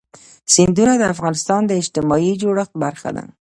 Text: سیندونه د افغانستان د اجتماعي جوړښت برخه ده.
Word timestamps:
سیندونه 0.53 0.93
د 0.97 1.03
افغانستان 1.13 1.61
د 1.67 1.71
اجتماعي 1.81 2.33
جوړښت 2.41 2.73
برخه 2.83 3.09
ده. 3.15 3.25